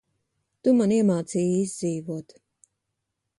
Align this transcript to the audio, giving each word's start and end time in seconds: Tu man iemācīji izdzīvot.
Tu 0.67 0.71
man 0.79 0.93
iemācīji 0.95 1.61
izdzīvot. 1.67 2.35